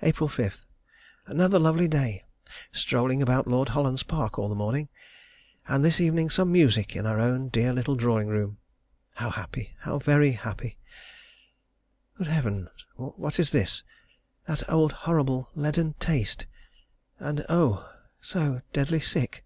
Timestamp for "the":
4.48-4.54